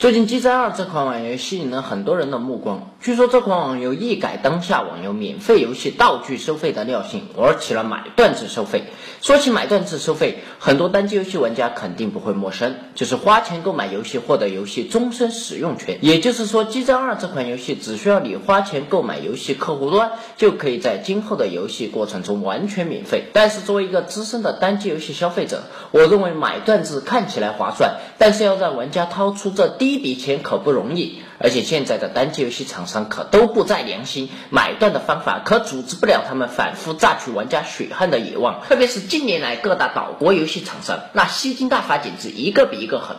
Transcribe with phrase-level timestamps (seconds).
[0.00, 2.88] 最近《激战二》这款网游吸引了很多人的目光。
[3.02, 8.84] 据说这款网游一改当下网游免费游戏道具收费的尿性，玩起了买断制收费。
[9.20, 15.98] 说起买断制收费，很多单机游戏玩家肯定不会陌生，就是花钱购买游戏，获得游戏终身使用权。
[16.00, 23.24] 也就是说，《激战二》这款游戏只需要你花钱购买游戏客户端，就可以在今后的游戏过程中完全免费。
[23.34, 38.60] 但是作为一个资深的单机游戏消费者，我认为买断制看起来划算，但是要让玩家掏出这第一笔钱可不容易，而且现在的单机游戏厂商可都不在良心，买断的方法可阻止不了他们反复榨取玩家血汗的野望。
[38.68, 43.16] 特别是近年来各大岛国游戏厂商那吸金大法简直一个比一个狠。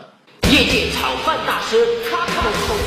[0.51, 2.77] 业界炒饭大师卡卡通，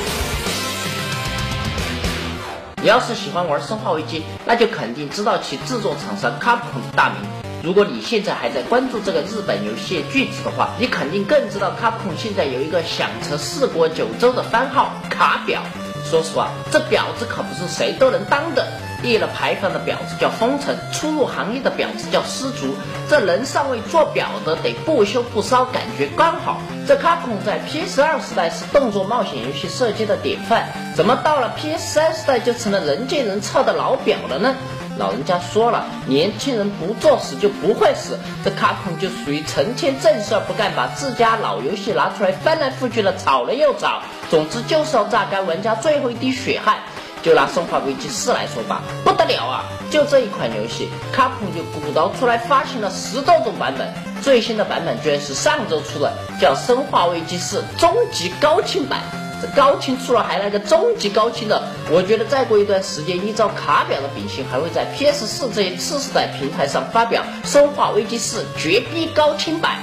[2.81, 7.44] 你要是喜欢玩《生化危机》，那就肯定知道其制作厂商卡普空的大名。
[7.65, 15.63] 如果你现在还在关注这个日本游戏巨子的话，你肯定更知道卡普空现在有一个响彻四国九州的番号卡表。
[16.05, 18.67] 说实话，这婊子可不是谁都能当的。
[19.03, 22.75] 立了牌坊的婊子叫封城，初入行业的婊子叫失足。
[23.09, 26.61] 这人尚未做婊的，得不羞不臊，感觉刚好。
[26.87, 34.55] 这卡普空在 PS 二时代是动作冒险游戏设计的典范，怎么到了 PS 三时代就成了人见人操的老婊了呢？
[34.97, 38.19] 老人家说了，年轻人不作死就不会死。
[38.45, 44.03] 这卡普就属于成天正事儿不干，把自家老游戏拿出来翻来覆去的炒了又炒。
[44.31, 46.79] 总之就是要榨干玩家最后一滴血汗。
[47.23, 49.65] 就拿《生化危机四》来说吧，不得了啊！
[49.91, 59.01] 就这一款游戏，卡普就鼓捣出来发行了十多种版本，最新的版本居然是上周出的，叫《生化危机四终极高清版》。
[59.49, 69.77] 高清出了，还来个终极高清的，我觉得再过一段时间，依照卡表的秉性，还会在 PS 四这些次世代平台上发表《生化危机四绝逼高清版》。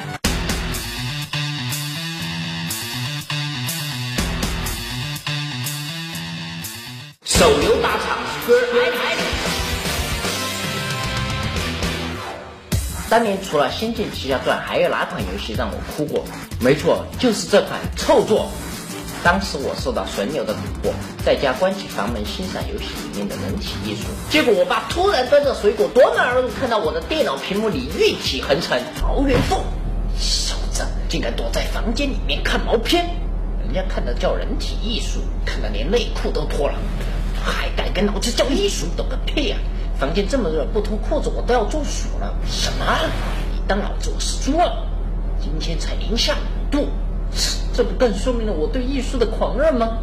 [7.24, 9.18] 手游大厂歌儿，
[13.10, 16.24] 当年除了《仙剑奇侠传》，还有哪款游戏让我哭过？
[16.60, 18.52] 没错，就是这款臭作。
[19.24, 20.92] 当时我受到损友的蛊惑，
[21.24, 29.60] 在家关起房门欣赏游戏里面的人体艺术，结果我爸突然端着水果夺门而入，看到我的电脑屏幕里玉体横陈，曹元凤，
[30.18, 33.06] 小子竟敢躲在房间里面看毛片，
[33.64, 36.76] 人家看的叫人体艺术，看的连内裤都脱了，
[37.44, 39.58] 还敢跟老子叫艺术，懂个屁呀！
[40.00, 42.34] 房间这么热，不脱裤子我都要中暑了。
[42.50, 42.86] 什么？
[43.54, 44.66] 你当老子我是猪啊？
[45.40, 46.88] 今天才零下五度。
[47.74, 49.98] 这不更说明了我对艺术的狂热吗？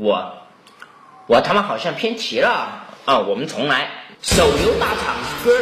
[0.00, 0.32] 我，
[1.26, 2.48] 我他妈好像偏题了
[3.04, 3.18] 啊！
[3.18, 3.90] 我们重来。
[4.22, 5.60] 手游大厂歌儿，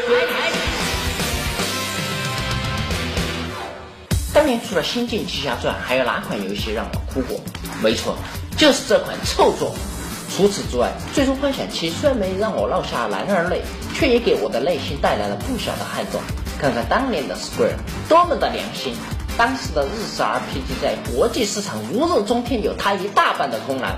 [4.33, 7.41] 当年除了《仙剑奇侠传》，还有哪款游戏让我哭过？
[7.83, 8.15] 没错，
[8.57, 9.75] 就是这款臭作。
[10.37, 13.63] 除此之外，《最终幻想七》虽然没让我落下男儿泪，
[13.93, 16.21] 却也给我的内心带来了不小的撼动。
[16.61, 17.75] 看看当年的 Square，
[18.09, 18.95] 多么的良心！
[19.37, 23.89] 当时的日式 RPG 在国际市场如日中天，有它一大半的功劳。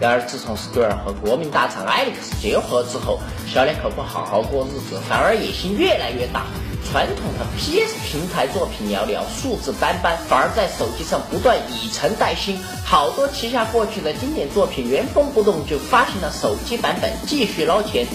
[0.00, 6.46] 然而，自从 Square 和国民大厂 Alex 结合之后，小两口不好好过日子，反而野心越来越大。
[6.90, 12.58] 传统的 PS 平台作品寥寥，数字斑斑，反而在手机上不断以诚代新。
[12.82, 18.06] 好多旗下过去的经典作品原封不动就发行了手机版本，继续捞钱。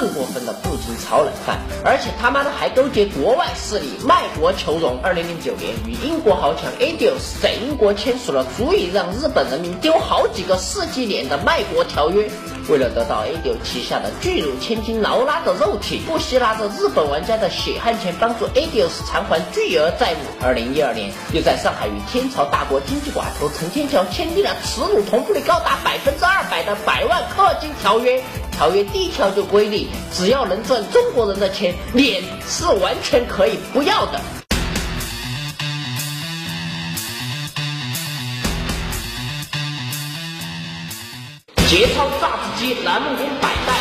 [0.00, 4.96] 更过分的不仅炒冷饭，而且他妈的还勾结国外势力卖国求荣。
[5.02, 12.30] 二零零九年，与英国豪强 Adios 在英国签署了足以让日本人民丢好几个世纪脸的卖国条约。
[12.68, 19.04] 为了得到 ADO 旗下的巨乳千金劳拉的肉体，不惜拿着日本玩家的血汗钱帮助 A.D.O.S.
[19.06, 20.44] 偿还巨额债务。
[20.44, 28.22] 二零一二年，又在上海与天朝大国经济寡头陈天桥签订了耻辱同步率高达百分之二百的百万氪金条约。
[28.52, 34.20] 条约第一条就规定，只要能赚中国人的钱，脸是完全可以不要的。
[41.68, 43.74] 节操榨汁机，南梦宫百代，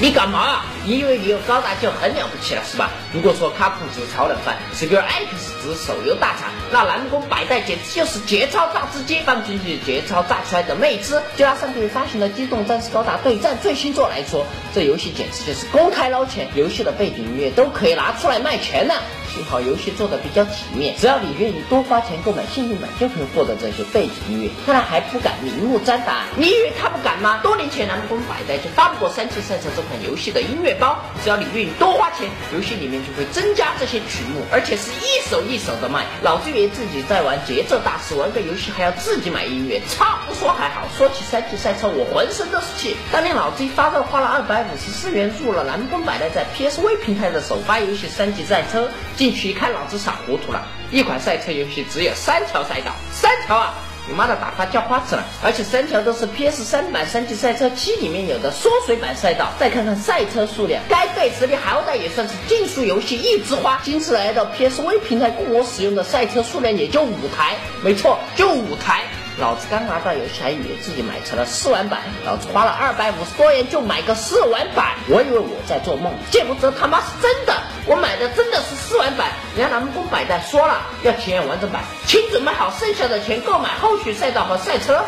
[0.00, 0.60] 你干嘛？
[0.84, 2.88] 你以为你有高达就很了不起了是吧？
[3.12, 11.20] 如果说卡普是超人番，CQ X 值手游大厂，那蓝光百代简直就是节操榨汁机，放进去节操榨出来的妹汁。
[11.36, 18.94] 就拿上个月发行的《机动战士高达对战》最新作来说，这游戏简直就是公开捞钱，游戏的背景音乐都可以拿出来卖钱呢。
[19.32, 24.50] 幸好游戏做的比较体面，只要你愿意多花钱购买限定版，就可以获得这些背景音乐。
[24.66, 27.40] 看来还不敢明目张胆，你以为他不敢吗？
[27.42, 36.04] 多年前南宫百代就发布过《三七赛车》这款游戏的音乐包，只要你愿意多花钱，游戏里面就会增加这些曲目，而且是一首一首的卖。
[36.22, 40.18] 老子以为自己在玩节奏大师，玩个游戏还要自己买音乐，操！
[40.28, 42.96] 不说还好，说起《三七赛车》，我浑身都是气。
[43.10, 48.84] 当年老子一发热，花了二百五十四元入了南宫百代在 PSV 平台的首发游戏《三级赛车》。
[49.22, 50.66] 进去一看，老子傻糊涂了。
[50.90, 53.72] 一款赛车游戏只有三条赛道，三条啊！
[54.08, 55.24] 你妈的，打发叫花子了！
[55.44, 59.52] 而且三条都是 PS 三版《三级赛车七》里面有的缩水版赛道。
[59.60, 63.80] 再看看赛车数量，该贝实力好歹也算是竞速游戏一枝花。
[63.84, 67.54] 今次来到 PSV 平台供我使用的赛车数量也就五台，
[67.84, 69.04] 没错，就五台。
[69.38, 72.00] 老子刚拿到游戏，还以为自己买成了试玩版。
[72.26, 77.54] 老子花了二百五十多元就买个试玩版，我以为我在做梦，见不得他妈是真的。
[77.84, 85.04] 我买的真的是试玩版，人家南宫百代说了要体验完整版，请准备好剩下的钱购买后续赛道和赛车。